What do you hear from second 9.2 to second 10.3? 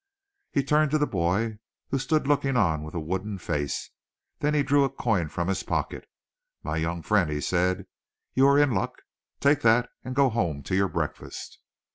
Take that and